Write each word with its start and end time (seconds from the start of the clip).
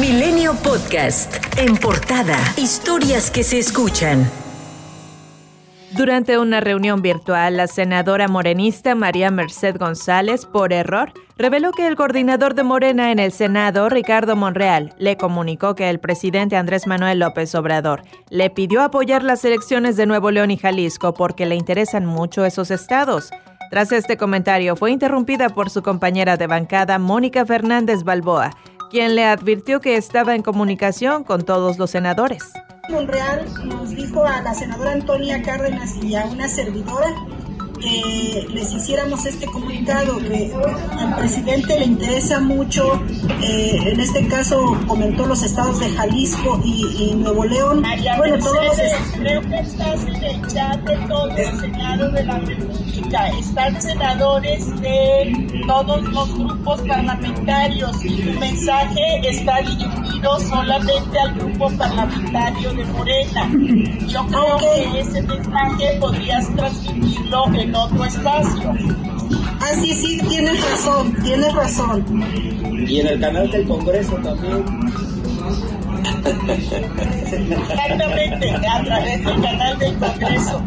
Milenio 0.00 0.54
Podcast. 0.62 1.34
En 1.56 1.76
portada. 1.76 2.36
Historias 2.56 3.32
que 3.32 3.42
se 3.42 3.58
escuchan. 3.58 4.30
Durante 5.96 6.38
una 6.38 6.60
reunión 6.60 7.02
virtual, 7.02 7.56
la 7.56 7.66
senadora 7.66 8.28
morenista 8.28 8.94
María 8.94 9.32
Merced 9.32 9.76
González, 9.76 10.46
por 10.46 10.72
error, 10.72 11.12
reveló 11.36 11.72
que 11.72 11.88
el 11.88 11.96
coordinador 11.96 12.54
de 12.54 12.62
Morena 12.62 13.10
en 13.10 13.18
el 13.18 13.32
Senado, 13.32 13.88
Ricardo 13.88 14.36
Monreal, 14.36 14.94
le 14.98 15.16
comunicó 15.16 15.74
que 15.74 15.90
el 15.90 15.98
presidente 15.98 16.56
Andrés 16.56 16.86
Manuel 16.86 17.18
López 17.18 17.52
Obrador 17.56 18.04
le 18.30 18.50
pidió 18.50 18.82
apoyar 18.82 19.24
las 19.24 19.44
elecciones 19.44 19.96
de 19.96 20.06
Nuevo 20.06 20.30
León 20.30 20.52
y 20.52 20.58
Jalisco 20.58 21.12
porque 21.12 21.44
le 21.44 21.56
interesan 21.56 22.06
mucho 22.06 22.44
esos 22.44 22.70
estados. 22.70 23.30
Tras 23.70 23.90
este 23.90 24.16
comentario, 24.16 24.76
fue 24.76 24.92
interrumpida 24.92 25.48
por 25.48 25.70
su 25.70 25.82
compañera 25.82 26.36
de 26.36 26.46
bancada, 26.46 26.98
Mónica 27.00 27.44
Fernández 27.44 28.04
Balboa, 28.04 28.52
quien 28.90 29.14
le 29.14 29.24
advirtió 29.24 29.80
que 29.80 29.96
estaba 29.96 30.34
en 30.34 30.42
comunicación 30.42 31.24
con 31.24 31.42
todos 31.42 31.78
los 31.78 31.90
senadores. 31.90 32.52
Monreal 32.88 33.46
nos 33.66 33.90
dijo 33.90 34.24
a 34.24 34.40
la 34.40 34.54
senadora 34.54 34.92
Antonia 34.92 35.42
Cárdenas 35.42 35.96
y 36.02 36.14
a 36.14 36.24
una 36.24 36.48
servidora 36.48 37.14
que 37.78 38.46
les 38.52 38.72
hiciéramos 38.72 39.24
este 39.26 39.46
comunicado, 39.46 40.18
que 40.18 40.52
al 40.98 41.16
presidente 41.16 41.78
le 41.78 41.86
interesa 41.86 42.40
mucho, 42.40 43.00
eh, 43.42 43.92
en 43.92 44.00
este 44.00 44.26
caso 44.28 44.76
comentó 44.86 45.26
los 45.26 45.42
estados 45.42 45.80
de 45.80 45.90
Jalisco 45.90 46.60
y, 46.64 47.14
Nuevo 47.14 47.44
León. 47.44 47.82
bueno, 48.16 48.38
todos 48.38 48.54
los 48.54 48.76
creo 49.18 49.40
que 49.42 49.58
estás 49.58 50.04
en 50.04 50.22
el 50.22 50.46
chat 50.46 50.80
de 50.82 50.96
todo 51.08 51.30
el 51.30 51.60
Senado 51.60 52.10
de 52.10 52.24
la 52.24 52.38
República, 52.38 53.28
están 53.30 53.80
senadores 53.80 54.80
de 54.80 55.64
todos 55.66 56.02
los 56.02 56.34
grupos 56.34 56.80
parlamentarios 56.82 58.04
y 58.04 58.22
tu 58.22 58.40
mensaje 58.40 59.28
está 59.28 59.58
dirigido 59.58 60.40
solamente 60.40 61.18
al 61.18 61.34
grupo 61.34 61.70
parlamentario 61.76 62.72
de 62.74 62.84
Morena. 62.84 63.50
Yo 64.06 64.26
creo 64.26 64.56
que 64.58 65.00
ese 65.00 65.22
mensaje 65.22 65.96
podrías 66.00 66.54
transmitirlo 66.56 67.46
en 67.54 67.67
en 67.68 67.74
otro 67.74 68.04
espacio. 68.04 68.74
Ah, 69.60 69.72
sí, 69.80 69.92
sí, 69.94 70.18
tienes 70.28 70.60
razón, 70.70 71.14
tienes 71.22 71.52
razón. 71.54 72.04
Y 72.88 73.00
en 73.00 73.06
el 73.06 73.20
canal 73.20 73.50
del 73.50 73.66
Congreso 73.66 74.16
también. 74.16 74.64
Exactamente, 77.60 78.54
a 78.66 78.84
través 78.84 79.24
del 79.24 79.42
canal 79.42 79.78
del 79.78 79.98
Congreso. 79.98 80.62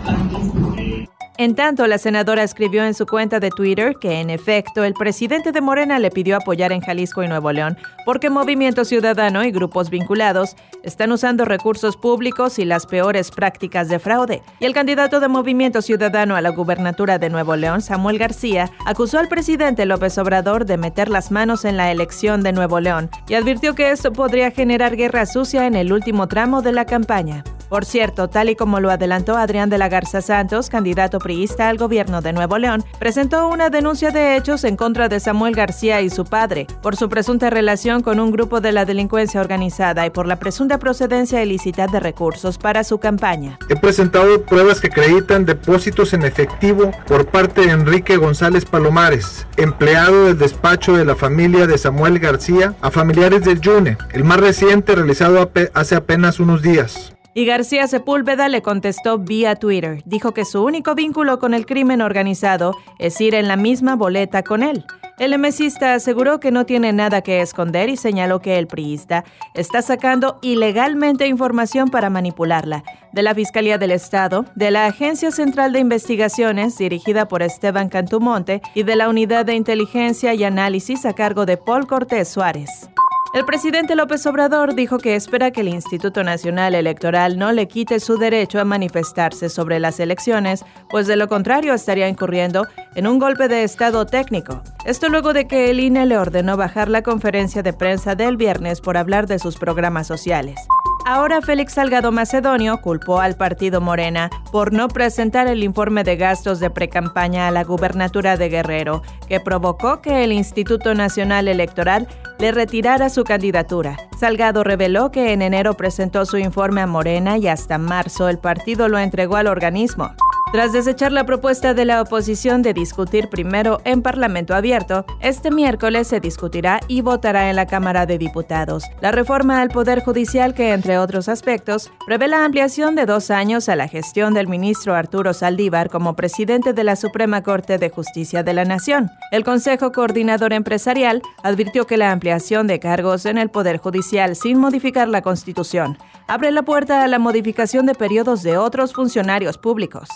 En 1.42 1.56
tanto, 1.56 1.88
la 1.88 1.98
senadora 1.98 2.44
escribió 2.44 2.84
en 2.84 2.94
su 2.94 3.08
cuenta 3.08 3.40
de 3.40 3.50
Twitter 3.50 3.96
que, 4.00 4.20
en 4.20 4.30
efecto, 4.30 4.84
el 4.84 4.94
presidente 4.94 5.52
de 5.52 5.60
Morena 5.60 5.98
le 5.98 6.12
pidió 6.12 6.38
apoyar 6.38 6.72
en 6.72 6.82
Jalisco 6.82 7.24
y 7.24 7.28
Nuevo 7.28 7.52
León 7.52 7.80
porque 8.06 8.30
Movimiento 8.30 8.86
Ciudadano 8.86 9.44
y 9.44 9.50
grupos 9.50 9.90
vinculados 9.90 10.56
están 10.84 11.12
usando 11.12 11.44
recursos 11.44 11.98
públicos 11.98 12.60
y 12.60 12.66
las 12.66 12.86
peores 12.86 13.32
prácticas 13.32 13.90
de 13.90 13.98
fraude. 13.98 14.44
Y 14.60 14.66
el 14.66 14.76
candidato 14.76 15.20
de 15.20 15.30
Movimiento 15.30 15.82
Ciudadano 15.82 16.36
a 16.36 16.42
la 16.42 16.52
gubernatura 16.52 17.18
de 17.18 17.32
Nuevo 17.32 17.56
León, 17.56 17.82
Samuel 17.82 18.20
García, 18.20 18.70
acusó 18.86 19.18
al 19.18 19.28
presidente 19.28 19.88
López 19.88 20.20
Obrador 20.20 20.68
de 20.68 20.78
meter 20.78 21.10
las 21.10 21.32
manos 21.32 21.66
en 21.66 21.76
la 21.76 21.90
elección 21.90 22.44
de 22.44 22.54
Nuevo 22.54 22.80
León 22.80 23.10
y 23.28 23.34
advirtió 23.34 23.74
que 23.74 23.90
esto 23.90 24.14
podría 24.14 24.52
generar 24.52 24.96
guerra 24.96 25.26
sucia 25.26 25.66
en 25.66 25.74
el 25.74 25.92
último 25.92 26.28
tramo 26.28 26.62
de 26.62 26.74
la 26.74 26.86
campaña. 26.86 27.44
Por 27.72 27.86
cierto, 27.86 28.28
tal 28.28 28.50
y 28.50 28.58
como 28.58 28.82
lo 28.82 28.92
adelantó 28.92 29.38
Adrián 29.38 29.70
de 29.70 29.78
la 29.78 29.88
Garza 29.88 30.20
Santos, 30.20 30.68
candidato 30.68 31.20
priista 31.20 31.70
al 31.70 31.78
gobierno 31.78 32.22
de 32.22 32.34
Nuevo 32.34 32.58
León, 32.58 32.84
presentó 33.00 33.48
una 33.48 33.70
denuncia 33.70 34.12
de 34.12 34.36
hechos 34.36 34.66
en 34.66 34.76
contra 34.76 35.08
de 35.08 35.22
Samuel 35.22 35.56
García 35.56 36.02
y 36.02 36.10
su 36.10 36.26
padre 36.26 36.68
por 36.82 36.98
su 36.98 37.08
presunta 37.08 37.50
relación 37.50 38.04
con 38.04 38.20
un 38.20 38.32
grupo 38.32 38.60
de 38.60 38.74
la 38.74 38.84
delincuencia 38.84 39.40
organizada 39.40 40.06
y 40.06 40.10
por 40.10 40.28
la 40.28 40.36
presunta 40.36 40.80
procedencia 40.80 41.42
ilícita 41.42 41.88
de 41.88 42.02
recursos 42.02 42.58
para 42.58 42.84
su 42.84 42.98
campaña. 42.98 43.58
He 43.70 43.78
presentado 43.78 44.42
pruebas 44.44 44.82
que 44.82 44.88
acreditan 44.88 45.46
depósitos 45.46 46.12
en 46.12 46.24
efectivo 46.24 46.92
por 47.08 47.28
parte 47.28 47.62
de 47.62 47.72
Enrique 47.72 48.18
González 48.18 48.66
Palomares, 48.66 49.48
empleado 49.56 50.26
del 50.26 50.38
despacho 50.38 50.98
de 50.98 51.06
la 51.06 51.16
familia 51.16 51.68
de 51.68 51.78
Samuel 51.78 52.20
García, 52.20 52.74
a 52.82 52.92
familiares 52.92 53.46
del 53.46 53.62
Yune, 53.62 53.98
el 54.12 54.26
más 54.26 54.42
reciente 54.42 54.94
realizado 54.94 55.50
hace 55.74 55.96
apenas 55.96 56.42
unos 56.42 56.62
días. 56.62 57.14
Y 57.34 57.46
García 57.46 57.88
Sepúlveda 57.88 58.50
le 58.50 58.62
contestó 58.62 59.18
vía 59.18 59.56
Twitter. 59.56 60.02
Dijo 60.06 60.34
que 60.34 60.44
su 60.44 60.64
único 60.64 60.96
vínculo 60.96 61.40
con 61.40 61.54
el 61.54 61.66
crimen 61.66 62.02
organizado 62.02 62.76
es 63.00 63.20
ir 63.22 63.36
en 63.36 63.48
la 63.48 63.56
misma 63.56 63.96
boleta 63.96 64.44
con 64.44 64.64
él. 64.64 64.86
El 65.18 65.34
emesista 65.34 65.94
aseguró 65.94 66.40
que 66.40 66.52
no 66.52 66.66
tiene 66.66 66.92
nada 66.94 67.22
que 67.22 67.42
esconder 67.42 67.90
y 67.90 67.96
señaló 67.96 68.42
que 68.42 68.58
el 68.58 68.68
priista 68.68 69.24
está 69.54 69.82
sacando 69.82 70.40
ilegalmente 70.42 71.28
información 71.28 71.90
para 71.90 72.10
manipularla 72.10 72.84
de 73.14 73.22
la 73.22 73.36
Fiscalía 73.36 73.78
del 73.78 73.92
Estado, 73.92 74.46
de 74.56 74.72
la 74.72 74.88
Agencia 74.88 75.32
Central 75.32 75.74
de 75.74 75.80
Investigaciones 75.80 76.78
dirigida 76.78 77.28
por 77.28 77.44
Esteban 77.44 77.90
Cantumonte 77.90 78.62
y 78.74 78.84
de 78.84 78.96
la 78.96 79.10
Unidad 79.10 79.46
de 79.46 79.54
Inteligencia 79.54 80.34
y 80.34 80.44
Análisis 80.44 81.06
a 81.06 81.14
cargo 81.14 81.46
de 81.46 81.58
Paul 81.58 81.88
Cortés 81.88 82.28
Suárez. 82.28 82.90
El 83.34 83.46
presidente 83.46 83.96
López 83.96 84.26
Obrador 84.26 84.76
dijo 84.76 84.98
que 84.98 85.16
espera 85.16 85.52
que 85.52 85.62
el 85.62 85.70
Instituto 85.70 86.22
Nacional 86.22 86.76
Electoral 86.76 87.40
no 87.40 87.54
le 87.54 87.70
quite 87.70 88.02
su 88.02 88.18
derecho 88.18 88.60
a 88.60 88.66
manifestarse 88.66 89.48
sobre 89.48 89.80
las 89.80 90.02
elecciones, 90.02 90.66
pues 90.90 91.08
de 91.08 91.16
lo 91.16 91.30
contrario 91.30 91.74
estaría 91.74 92.10
incurriendo 92.10 92.68
en 92.94 93.08
un 93.08 93.20
golpe 93.20 93.48
de 93.48 93.64
Estado 93.64 94.06
técnico. 94.06 94.62
Esto 94.86 95.08
luego 95.08 95.32
de 95.32 95.48
que 95.48 95.72
el 95.72 95.80
INE 95.80 96.08
le 96.08 96.18
ordenó 96.18 96.58
bajar 96.58 96.90
la 96.90 97.04
conferencia 97.04 97.64
de 97.64 97.72
prensa 97.72 98.16
del 98.16 98.36
viernes 98.36 98.82
por 98.82 98.98
hablar 98.98 99.28
de 99.28 99.40
sus 99.40 99.56
programas 99.56 100.08
sociales. 100.08 100.60
Ahora 101.04 101.42
Félix 101.42 101.74
Salgado 101.74 102.12
Macedonio 102.12 102.80
culpó 102.80 103.20
al 103.20 103.36
partido 103.36 103.82
Morena 103.82 104.30
por 104.52 104.72
no 104.72 104.88
presentar 104.88 105.48
el 105.48 105.64
informe 105.64 106.04
de 106.04 106.16
gastos 106.16 106.60
de 106.60 106.70
precampaña 106.70 107.48
a 107.48 107.52
la 107.52 107.64
gubernatura 107.64 108.38
de 108.38 108.50
Guerrero, 108.50 109.02
que 109.28 109.40
provocó 109.40 110.02
que 110.02 110.24
el 110.24 110.32
Instituto 110.32 110.94
Nacional 110.94 111.48
Electoral 111.48 112.08
le 112.38 112.52
retirara 112.52 113.10
su 113.10 113.24
candidatura. 113.24 113.98
Salgado 114.20 114.64
reveló 114.64 115.12
que 115.12 115.34
en 115.34 115.42
enero 115.42 115.74
presentó 115.74 116.26
su 116.26 116.38
informe 116.38 116.82
a 116.82 116.88
Morena 116.88 117.38
y 117.38 117.48
hasta 117.48 117.80
marzo 117.80 118.30
el 118.30 118.38
partido 118.38 118.88
lo 118.88 119.00
entregó 119.00 119.38
al 119.38 119.48
organismo. 119.48 120.12
Tras 120.52 120.74
desechar 120.74 121.14
la 121.14 121.26
propuesta 121.26 121.74
de 121.74 121.86
la 121.86 122.02
oposición 122.02 122.62
de 122.62 122.74
discutir 122.74 123.30
primero 123.30 123.80
en 123.86 124.02
Parlamento 124.02 124.54
abierto, 124.54 125.06
este 125.22 125.50
miércoles 125.50 126.10
se 126.10 126.20
discutirá 126.20 126.82
y 126.90 127.00
votará 127.00 127.50
en 127.50 127.56
la 127.56 127.68
Cámara 127.68 128.06
de 128.06 128.18
Diputados 128.18 128.84
la 129.00 129.14
reforma 129.14 129.62
al 129.62 129.70
Poder 129.70 130.04
Judicial 130.04 130.54
que, 130.54 130.74
entre 130.74 130.98
otros 130.98 131.30
aspectos, 131.30 131.90
prevé 132.06 132.28
la 132.28 132.44
ampliación 132.44 132.96
de 132.96 133.06
dos 133.06 133.32
años 133.32 133.70
a 133.70 133.78
la 133.78 133.88
gestión 133.88 134.34
del 134.34 134.50
ministro 134.50 134.94
Arturo 134.94 135.34
Saldívar 135.34 135.90
como 135.90 136.18
presidente 136.18 136.74
de 136.74 136.84
la 136.84 136.98
Suprema 136.98 137.44
Corte 137.44 137.78
de 137.78 137.90
Justicia 137.90 138.44
de 138.44 138.54
la 138.54 138.66
Nación. 138.66 139.10
El 139.32 139.46
Consejo 139.46 139.94
Coordinador 139.94 140.52
Empresarial 140.52 141.22
advirtió 141.44 141.88
que 141.88 141.96
la 141.96 142.12
ampliación 142.12 142.68
de 142.68 142.82
cargos 142.82 143.26
en 143.26 143.38
el 143.38 143.50
Poder 143.50 143.78
Judicial 143.78 144.36
sin 144.36 144.58
modificar 144.58 145.08
la 145.08 145.22
Constitución 145.22 145.98
abre 146.28 146.52
la 146.52 146.64
puerta 146.64 147.04
a 147.04 147.08
la 147.08 147.20
modificación 147.20 147.86
de 147.86 147.96
periodos 147.96 148.44
de 148.44 148.58
otros 148.58 148.94
funcionarios 148.94 149.58
públicos. 149.58 150.10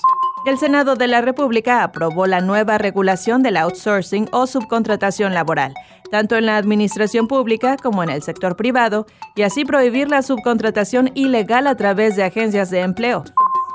El 0.45 0.59
Senado 0.59 0.95
de 0.95 1.07
la 1.07 1.21
República 1.21 1.81
aprobó 1.81 2.27
la 2.27 2.39
nueva 2.39 2.77
regulación 2.77 3.41
del 3.41 3.57
outsourcing 3.57 4.29
o 4.31 4.45
subcontratación 4.45 5.33
laboral, 5.33 5.73
tanto 6.11 6.35
en 6.35 6.45
la 6.45 6.57
administración 6.57 7.27
pública 7.27 7.77
como 7.77 8.03
en 8.03 8.11
el 8.11 8.21
sector 8.21 8.55
privado, 8.55 9.07
y 9.35 9.41
así 9.41 9.65
prohibir 9.65 10.07
la 10.07 10.21
subcontratación 10.21 11.09
ilegal 11.15 11.65
a 11.65 11.75
través 11.75 12.15
de 12.15 12.23
agencias 12.23 12.69
de 12.69 12.81
empleo. 12.81 13.23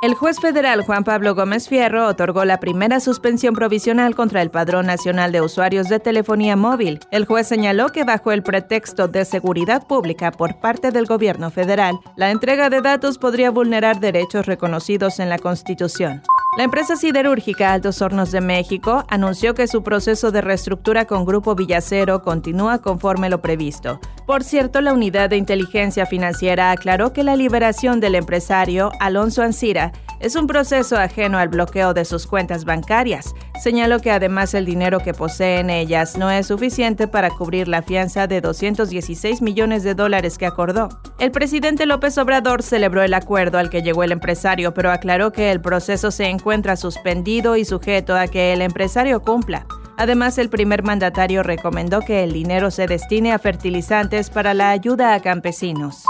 El 0.01 0.15
juez 0.15 0.39
federal 0.39 0.83
Juan 0.83 1.03
Pablo 1.03 1.35
Gómez 1.35 1.69
Fierro 1.69 2.07
otorgó 2.07 2.45
la 2.45 2.61
primera 2.61 3.01
suspensión 3.01 3.53
provisional 3.53 4.15
contra 4.15 4.41
el 4.41 4.51
Padrón 4.51 4.87
Nacional 4.87 5.33
de 5.33 5.43
Usuarios 5.43 5.89
de 5.89 5.99
Telefonía 5.99 6.55
Móvil. 6.55 7.01
El 7.11 7.27
juez 7.27 7.49
señaló 7.49 7.89
que 7.89 8.05
bajo 8.05 8.31
el 8.31 8.45
pretexto 8.45 9.09
de 9.09 9.25
seguridad 9.25 9.89
pública 9.89 10.31
por 10.31 10.61
parte 10.61 10.93
del 10.93 11.07
gobierno 11.07 11.51
federal, 11.51 11.99
la 12.17 12.31
entrega 12.31 12.71
de 12.71 12.81
datos 12.81 13.19
podría 13.19 13.51
vulnerar 13.51 13.99
derechos 13.99 14.47
reconocidos 14.47 15.19
en 15.19 15.29
la 15.29 15.39
Constitución. 15.39 16.23
La 16.57 16.65
empresa 16.65 16.97
siderúrgica 16.97 17.73
Altos 17.73 18.03
Hornos 18.03 18.33
de 18.33 18.41
México 18.41 19.05
anunció 19.09 19.55
que 19.55 19.69
su 19.69 19.85
proceso 19.85 20.33
de 20.33 20.41
reestructura 20.41 21.05
con 21.05 21.25
Grupo 21.25 21.55
Villacero 21.55 22.23
continúa 22.23 22.79
conforme 22.79 23.31
lo 23.31 23.41
previsto. 23.41 24.01
Por 24.27 24.45
cierto, 24.45 24.81
la 24.81 24.93
unidad 24.93 25.31
de 25.31 25.37
inteligencia 25.37 26.07
financiera 26.07 26.71
aclaró 26.71 27.13
que 27.13 27.25
la 27.25 27.37
liberación 27.37 28.01
del 28.01 28.15
empresario 28.15 28.93
Alonso 29.01 29.43
Ancira 29.43 29.93
es 30.21 30.37
un 30.37 30.47
proceso 30.47 30.97
ajeno 30.97 31.39
al 31.39 31.49
bloqueo 31.49 31.95
de 31.95 32.05
sus 32.05 32.27
cuentas 32.27 32.65
bancarias. 32.65 33.35
Señaló 33.61 34.01
que 34.01 34.11
además 34.11 34.55
el 34.55 34.67
dinero 34.67 35.01
que 35.01 35.15
posee 35.15 35.61
en 35.61 35.71
ellas 35.71 36.17
no 36.17 36.31
es 36.31 36.47
suficiente 36.47 37.09
para 37.09 37.31
cubrir 37.31 37.69
la 37.69 37.83
fianza 37.83 38.27
de 38.27 38.41
216 38.41 39.41
millones 39.43 39.83
de 39.83 39.95
dólares 39.95 40.37
que 40.39 40.47
acordó. 40.47 40.89
El 41.19 41.31
presidente 41.31 41.87
López 41.87 42.17
Obrador 42.19 42.63
celebró 42.63 43.03
el 43.03 43.15
acuerdo 43.15 43.59
al 43.59 43.71
que 43.71 43.83
llegó 43.83 44.05
el 44.05 44.13
empresario, 44.13 44.75
pero 44.75 44.91
aclaró 44.91 45.33
que 45.33 45.51
el 45.51 45.61
proceso 45.61 46.11
se 46.11 46.27
encuentra 46.27 46.77
suspendido 46.77 47.57
y 47.57 47.65
sujeto 47.65 48.15
a 48.15 48.29
que 48.29 48.53
el 48.53 48.61
empresario 48.61 49.23
cumpla. 49.23 49.67
Además, 50.01 50.39
el 50.39 50.49
primer 50.49 50.83
mandatario 50.83 51.43
recomendó 51.43 52.01
que 52.01 52.25
el 52.25 52.33
dinero 52.33 52.71
se 52.71 52.87
destine 52.87 53.35
a 53.35 53.39
fertilizantes 53.39 54.31
para 54.31 54.55
la 54.55 54.71
ayuda 54.71 55.13
a 55.13 55.21
campesinos. 55.21 56.05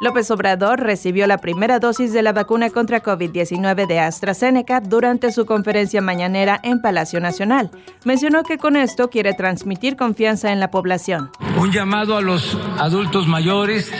López 0.00 0.32
Obrador 0.32 0.80
recibió 0.80 1.28
la 1.28 1.38
primera 1.38 1.78
dosis 1.78 2.12
de 2.12 2.22
la 2.22 2.32
vacuna 2.32 2.70
contra 2.70 3.04
COVID-19 3.04 3.86
de 3.86 4.00
AstraZeneca 4.00 4.80
durante 4.80 5.30
su 5.30 5.46
conferencia 5.46 6.02
mañanera 6.02 6.58
en 6.64 6.82
Palacio 6.82 7.20
Nacional. 7.20 7.70
Mencionó 8.04 8.42
que 8.42 8.58
con 8.58 8.74
esto 8.74 9.10
quiere 9.10 9.32
transmitir 9.32 9.94
confianza 9.94 10.50
en 10.50 10.58
la 10.58 10.72
población. 10.72 11.30
Un 11.56 11.70
llamado 11.70 12.16
a 12.16 12.22
los 12.22 12.58
adultos 12.80 13.28
mayores 13.28 13.92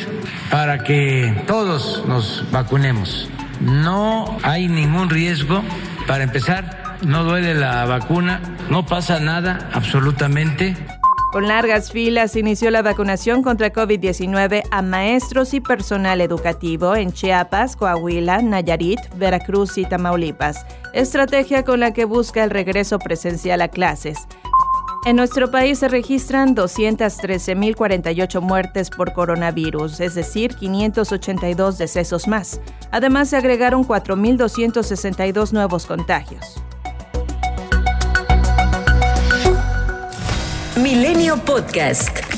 para 0.50 0.82
que 0.82 1.32
todos 1.46 2.04
nos 2.08 2.44
vacunemos. 2.50 3.31
No 3.60 4.38
hay 4.43 4.66
ningún 4.66 5.08
riesgo. 5.08 5.62
Para 6.08 6.25
empezar, 6.25 6.85
no 7.02 7.25
duele 7.25 7.54
la 7.54 7.84
vacuna, 7.87 8.40
no 8.70 8.87
pasa 8.87 9.20
nada 9.20 9.69
absolutamente. 9.72 10.76
Con 11.32 11.48
largas 11.48 11.93
filas 11.93 12.37
inició 12.37 12.70
la 12.70 12.82
vacunación 12.82 13.43
contra 13.43 13.72
COVID-19 13.72 14.62
a 14.70 14.82
maestros 14.82 15.52
y 15.54 15.60
personal 15.60 16.20
educativo 16.20 16.94
en 16.96 17.12
Chiapas, 17.12 17.76
Coahuila, 17.76 18.40
Nayarit, 18.40 19.00
Veracruz 19.16 19.76
y 19.76 19.84
Tamaulipas, 19.84 20.64
estrategia 20.94 21.62
con 21.62 21.81
la 21.81 21.93
que 21.93 22.06
busca 22.06 22.43
el 22.43 22.50
regreso 22.50 22.98
presencial 22.98 23.60
a 23.60 23.69
clases. 23.69 24.26
En 25.04 25.14
nuestro 25.14 25.50
país 25.50 25.78
se 25.78 25.88
registran 25.88 26.56
213.048 26.56 28.40
muertes 28.40 28.90
por 28.90 29.12
coronavirus, 29.12 30.00
es 30.00 30.14
decir, 30.14 30.56
582 30.56 31.78
decesos 31.78 32.26
más. 32.26 32.60
Además, 32.90 33.28
se 33.28 33.37
agregaron 33.37 33.87
4.262 33.87 35.52
nuevos 35.52 35.87
contagios. 35.87 36.60
Milenio 40.86 41.36
Podcast. 41.38 42.35